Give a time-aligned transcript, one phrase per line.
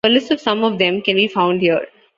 [0.03, 1.87] A list of some of them can be found here.